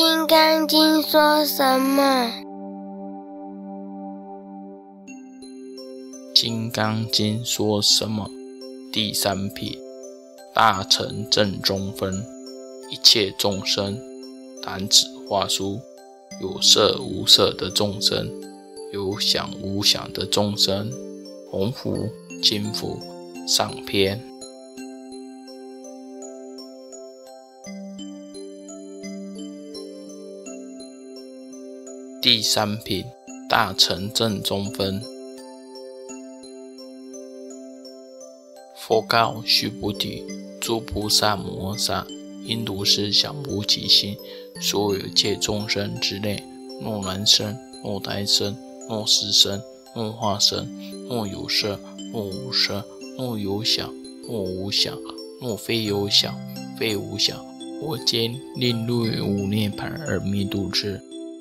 [0.00, 2.02] 金刚经》说什么？
[6.32, 8.30] 《金刚经》说什么？
[8.92, 9.76] 第三品，
[10.54, 12.14] 大乘正中分，
[12.92, 13.98] 一切众生，
[14.62, 15.80] 弹指画书，
[16.40, 18.30] 有色无色的众生，
[18.92, 20.92] 有想无想的众生，
[21.50, 22.08] 红福、
[22.40, 23.00] 金福，
[23.48, 24.22] 上篇。
[32.20, 33.04] 第三品，
[33.48, 35.00] 大乘正中分。
[38.74, 40.24] 佛告须菩提：
[40.60, 42.04] 诸菩萨摩诃萨
[42.44, 44.16] 因如是想无其心，
[44.60, 46.42] 所有一切众生之内，
[46.82, 48.56] 若男生，若胎生，
[48.88, 49.62] 若死生，
[49.94, 50.68] 若化生，
[51.08, 51.78] 若有色，
[52.12, 52.84] 若无色，
[53.16, 53.94] 若有想，
[54.28, 54.98] 若无想，
[55.40, 56.34] 若非有想，
[56.76, 57.38] 非无想，
[57.80, 61.00] 我今令入于无涅盘而灭度之。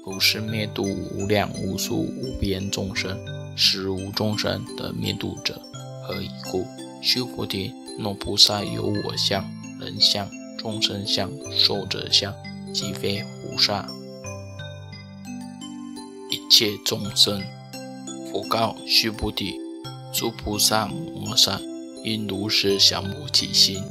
[0.10, 3.20] 如是灭度无量无数无边众生，
[3.58, 5.62] 实无众生得灭度者。
[6.02, 6.66] 何以故？
[7.02, 9.44] 须菩提，若菩萨有我相、
[9.82, 10.26] 人相、
[10.58, 12.34] 众生相、寿者相，
[12.74, 13.86] 即非菩萨。
[16.32, 17.42] 一切众生，
[18.32, 19.60] 佛告须菩提：
[20.14, 21.60] 诸菩萨摩诃萨
[22.06, 23.84] 应如是想无其心。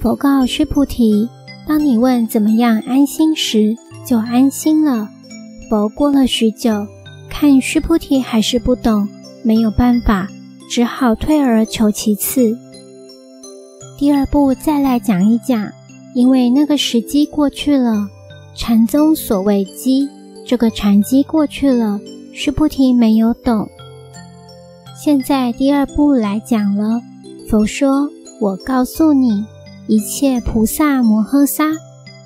[0.00, 1.28] 佛告须菩提：
[1.66, 5.08] 当你问怎么样安心时，就安心了。
[5.68, 6.86] 佛过了许久，
[7.28, 9.08] 看须菩提还是不懂。
[9.42, 10.28] 没有办法，
[10.68, 12.58] 只好退而求其次。
[13.96, 15.70] 第二步再来讲一讲，
[16.14, 18.08] 因为那个时机过去了，
[18.54, 20.08] 禅宗所谓机，
[20.46, 22.00] 这个禅机过去了，
[22.34, 23.68] 须菩提没有懂。
[25.02, 27.00] 现在第二步来讲了，
[27.48, 28.10] 佛说
[28.40, 29.44] ：“我告诉你，
[29.90, 31.64] 一切菩萨摩诃萨，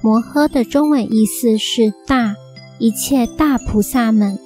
[0.02, 2.34] 摩诃的中文意思是大，
[2.78, 4.38] 一切大菩萨们。”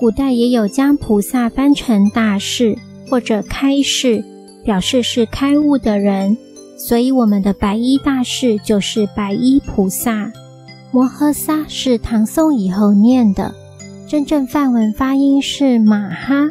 [0.00, 2.78] 古代也有将菩萨翻成大士
[3.10, 4.24] 或者开示，
[4.64, 6.38] 表示是开悟的人，
[6.78, 10.32] 所以我们的白衣大士就是白衣菩萨。
[10.90, 13.54] 摩诃萨是唐宋以后念的，
[14.08, 16.48] 真正梵文发音是马哈，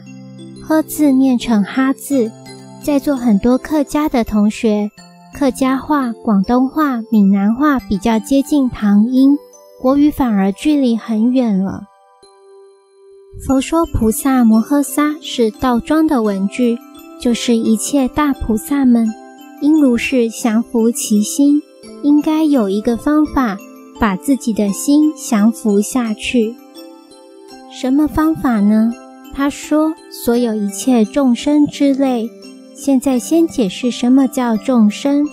[0.62, 2.32] 呵字念成哈字。
[2.84, 4.92] 在座很多客家的同学，
[5.40, 9.38] 客家话、广东话、闽南话比较接近唐音，
[9.82, 11.84] 国语反而距离很远了。
[13.48, 16.78] 佛说菩萨摩诃萨是道庄的文句，
[17.22, 19.08] 就是一切大菩萨们
[19.62, 21.62] 应如是降服其心，
[22.04, 23.58] 应该有一个方法
[23.98, 26.54] 把自己的心降服下去。
[27.72, 28.92] 什么方法呢？
[29.34, 32.30] 他说：所有一切众生之类。
[32.82, 35.26] 现在先解释什么叫众生。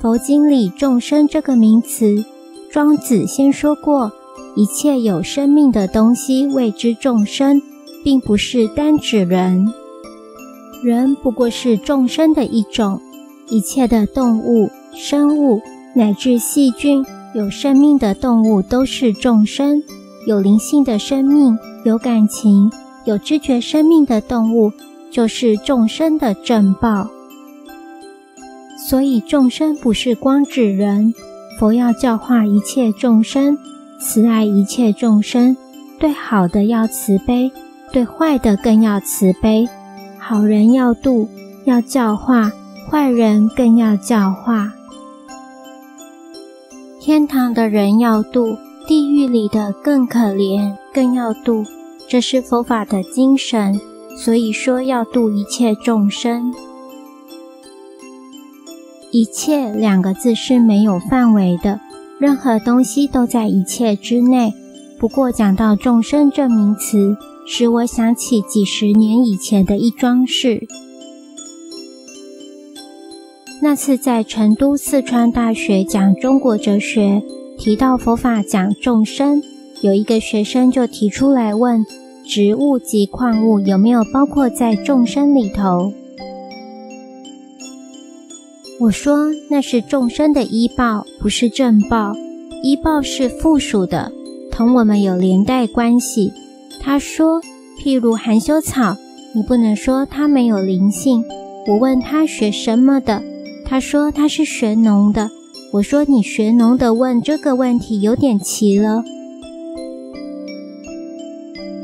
[0.00, 2.24] 佛经里众生这个名词，
[2.72, 4.10] 庄子先说过。
[4.54, 7.60] 一切有生命的东西谓之众生，
[8.02, 9.70] 并不是单指人。
[10.82, 12.98] 人不过是众生的一种。
[13.50, 15.60] 一切的动物、生物
[15.94, 17.04] 乃至细菌，
[17.34, 19.82] 有生命的动物都是众生。
[20.26, 22.72] 有灵性的生命、有感情、
[23.04, 24.72] 有知觉生命的动物，
[25.10, 27.08] 就是众生的正报。
[28.88, 31.14] 所以众生不是光指人。
[31.58, 33.56] 佛要教化一切众生。
[33.98, 35.56] 慈爱一切众生，
[35.98, 37.50] 对好的要慈悲，
[37.90, 39.66] 对坏的更要慈悲。
[40.18, 41.30] 好人要度，
[41.64, 42.50] 要教化；
[42.90, 44.70] 坏人更要教化。
[47.00, 51.64] 天堂的人要度，地狱里的更可怜，更要度。
[52.06, 53.80] 这是佛法的精神，
[54.16, 56.52] 所以说要度一切众生。
[59.12, 61.80] 一切两个字是没有范围的。
[62.18, 64.54] 任何东西都在一切之内。
[64.98, 67.16] 不过讲到众生这名词，
[67.46, 70.66] 使我想起几十年以前的一桩事。
[73.60, 77.22] 那次在成都四川大学讲中国哲学，
[77.58, 79.42] 提到佛法讲众生，
[79.82, 81.84] 有一个学生就提出来问：
[82.28, 85.92] 植物及矿物有没有包括在众生里头？
[88.80, 92.12] 我说那是众生的医报，不是正报。
[92.62, 94.10] 医报是附属的，
[94.50, 96.32] 同我们有连带关系。
[96.80, 97.40] 他说，
[97.80, 98.96] 譬如含羞草，
[99.32, 101.22] 你不能说它没有灵性。
[101.68, 103.22] 我问他学什么的，
[103.64, 105.30] 他说他是学农的。
[105.72, 109.04] 我说你学农的问这个问题有点奇了。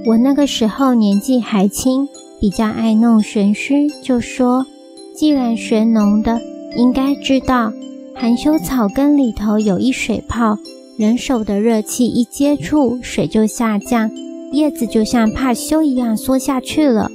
[0.05, 2.09] 我那个时候年纪还轻，
[2.41, 4.67] 比较爱弄玄虚，就说
[5.15, 6.41] 既然学农的。
[6.75, 7.71] 应该知道，
[8.15, 10.57] 含羞草根里头有一水泡，
[10.97, 14.11] 人手的热气一接触，水就下降，
[14.53, 17.11] 叶子就像怕羞一样缩下去了。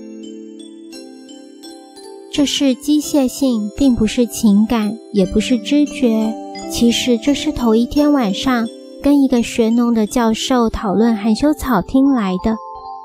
[2.32, 6.32] 这是机械性，并不是情感，也不是知觉。
[6.70, 8.68] 其实这是头一天晚上
[9.02, 12.56] 跟一个学农的教授讨论含羞草听来的，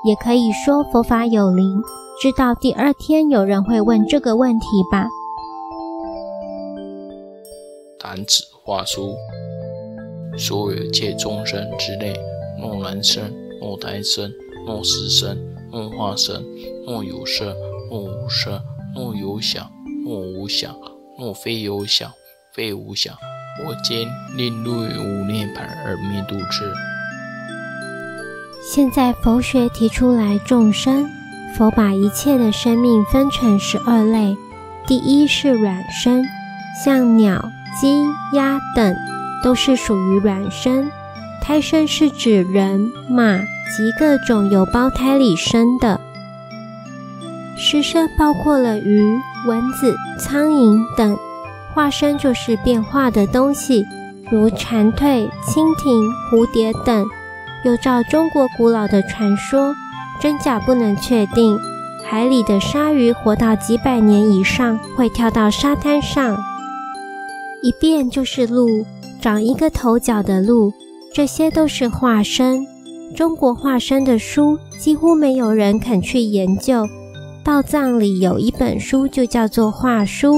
[0.05, 1.81] 也可以说佛法有灵，
[2.21, 5.07] 知道第二天有人会问这个问题吧。
[7.97, 9.15] 弹指画书，
[10.37, 12.13] 所有界众生之内，
[12.61, 13.23] 若人生，
[13.61, 14.29] 若胎生，
[14.67, 15.37] 若死生，
[15.71, 16.43] 若化生，
[16.85, 17.55] 若有色，
[17.89, 18.61] 若无色，
[18.93, 19.71] 若有想，
[20.05, 20.75] 若无想，
[21.17, 22.11] 若非有想，
[22.53, 23.15] 非无想，
[23.65, 26.92] 我今令入无涅盘而灭度之。
[28.65, 31.05] 现在佛学提出来众生，
[31.53, 34.37] 佛把一切的生命分成十二类，
[34.87, 36.23] 第一是卵生，
[36.83, 37.43] 像鸟。
[37.81, 38.95] 鸡、鸭等
[39.43, 40.89] 都是属于卵生，
[41.41, 42.79] 胎生是指人、
[43.09, 45.99] 马及各种有胞胎里生的。
[47.57, 51.17] 湿生包括了鱼、蚊子、苍蝇等，
[51.73, 53.83] 化身就是变化的东西，
[54.31, 55.99] 如蝉蜕、蜻蜓、
[56.31, 57.03] 蝴蝶等。
[57.63, 59.73] 又照中国古老的传说，
[60.21, 61.57] 真假不能确定，
[62.03, 66.37] 海里的鲨鱼活到几百年以上，会跳到沙滩上。
[67.61, 68.67] 一变就是鹿，
[69.21, 70.73] 长一个头角的鹿，
[71.13, 72.65] 这些都是化身。
[73.15, 76.85] 中国化身的书几乎没有人肯去研究。
[77.43, 80.37] 道藏里有一本书就叫做《化书》，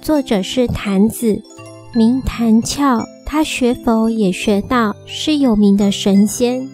[0.00, 1.42] 作者是坛子，
[1.94, 3.04] 名坛翘。
[3.34, 6.68] 他学佛也学道，是有名的神仙。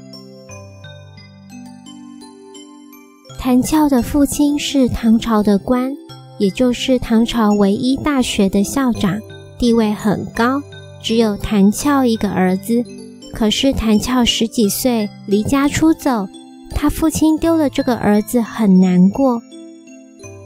[3.38, 5.96] 谭翘的父亲是唐朝的官，
[6.38, 9.18] 也就是唐朝唯一大学的校长。
[9.58, 10.60] 地位很高，
[11.02, 12.84] 只有谭翘一个儿子。
[13.32, 16.28] 可是谭翘十几岁离家出走，
[16.74, 19.40] 他父亲丢了这个儿子，很难过。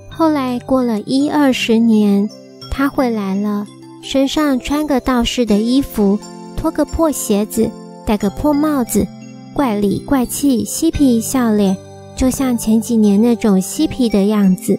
[0.09, 2.31] 后来过了一二十年，
[2.71, 3.67] 他回来了，
[4.05, 6.19] 身上穿个道士的衣服，
[6.59, 7.71] 脱个破鞋子，
[8.05, 9.07] 戴个破帽子，
[9.55, 11.75] 怪里怪气，嬉皮笑脸，
[12.15, 14.79] 就像前几年那种嬉皮的样子。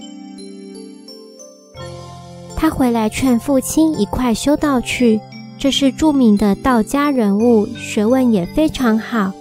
[2.56, 5.20] 他回来劝父亲一块修道去，
[5.58, 9.34] 这是著名的道家人物，学问也非常好。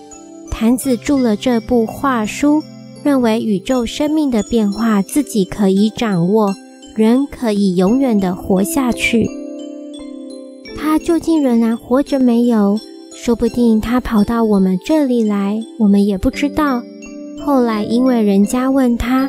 [0.50, 2.62] 坛子著了这部画书，
[3.02, 6.54] 认为宇宙生命的变化自己可以掌握，
[6.96, 9.43] 人可以永远的活下去。
[10.94, 12.78] 他究竟仍然活着没有？
[13.16, 16.80] 说不定他跑到我们这里来，我们也不知道。
[17.44, 19.28] 后来因为人家问他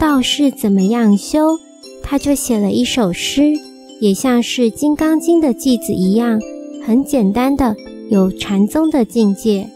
[0.00, 1.58] 道士怎么样修？
[2.02, 3.52] 他就写了一首诗，
[4.00, 6.40] 也像是《金刚经》的句子一样，
[6.82, 7.76] 很简单的，
[8.08, 9.68] 有禅宗的境界。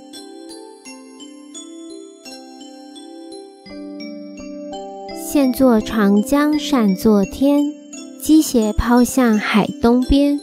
[5.31, 7.63] 现作长江善作天，
[8.23, 10.41] 机械抛向海东边。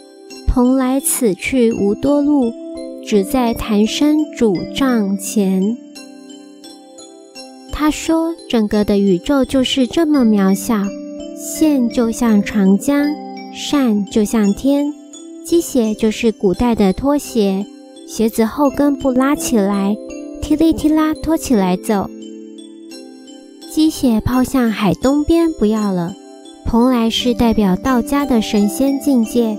[0.53, 2.53] 蓬莱此去无多路，
[3.03, 5.75] 只在潭生主帐前。
[7.71, 10.75] 他说，整个的宇宙就是这么渺小。
[11.35, 13.03] 线就像长江，
[13.51, 14.93] 扇就像天，
[15.43, 17.65] 机鞋就是古代的拖鞋，
[18.07, 19.97] 鞋子后跟不拉起来，
[20.39, 22.07] 踢哩踢啦拖起来走。
[23.71, 26.13] 机鞋抛向海东边，不要了。
[26.63, 29.57] 蓬莱是代表道家的神仙境界，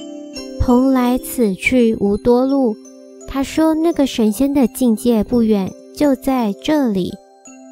[0.66, 2.74] 蓬莱此去无多路。
[3.28, 7.12] 他说那个神仙的境界不远，就在这里，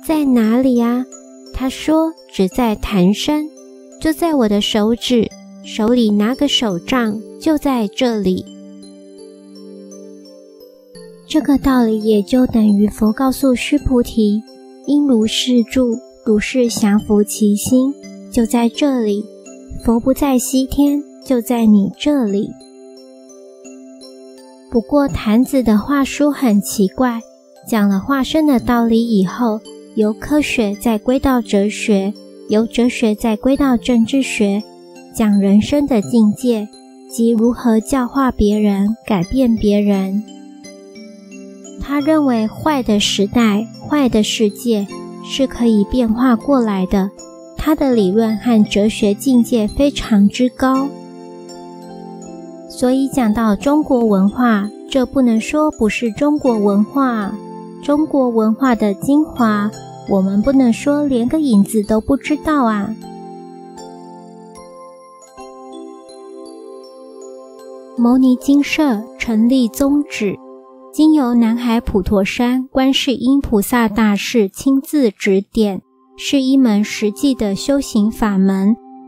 [0.07, 1.07] 在哪里呀？
[1.55, 3.49] 他说只在潭山。
[3.99, 5.27] 就在我的手指，
[5.65, 8.45] 手里拿个手杖，就在这里。
[11.27, 14.43] 这个道理也就等于佛告诉须菩提：
[14.87, 17.95] 应如是住，如是降伏其心，
[18.31, 19.25] 就在这里。
[19.83, 22.51] 佛不在西天，就在你这里。
[24.73, 27.21] 不过坛子的话书很奇怪，
[27.69, 29.61] 讲了化身的道理以后，
[29.97, 32.14] 由科学再归到哲学。
[32.49, 34.62] 由哲学再归到政治学，
[35.14, 36.67] 讲人生的境界
[37.11, 40.25] 及如何教化别人、改变别人。
[41.81, 44.87] 他认为坏的时代、坏的世界
[45.23, 47.11] 是可以变化过来的。
[47.59, 50.88] 他的理论和哲学境界非常之高，
[52.75, 57.33] 所以讲到中国文化，这不能说不是中国文化，
[57.83, 59.71] 中国文化的精华。
[60.09, 62.97] 我们不能说连个影子都不知道啊！
[67.97, 70.35] 牟尼精舍成立宗旨，
[70.93, 75.83] 经由南海普陀山观世音菩萨大士亲自指点，
[76.17, 78.75] 是一门实际的修行法门，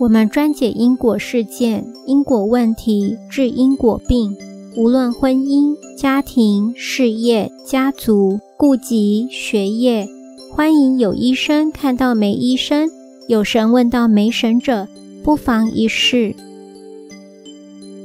[0.00, 4.34] 我们专解因果事件、因果问题，治因果病，
[4.74, 10.08] 无论婚姻、家庭、事业、家族、顾及、学业，
[10.50, 12.88] 欢迎有医生看到没医生，
[13.28, 14.88] 有神问到没神者，
[15.22, 16.34] 不妨一试。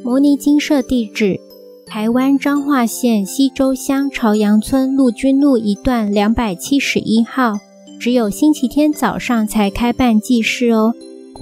[0.04, 1.40] 摩尼金舍地址：
[1.88, 7.54] 台湾彰化县西周乡朝阳村陆军路一段两百七十一号。
[7.98, 10.94] 只有星期天早上才开办祭事哦。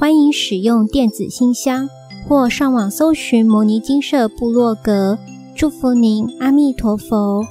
[0.04, 1.88] 欢迎使用电子信箱
[2.28, 5.18] 或上网搜寻摩尼金舍部落格。
[5.56, 7.42] 祝福您，阿弥陀佛。